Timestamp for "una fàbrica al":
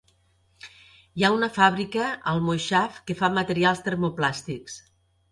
1.33-2.41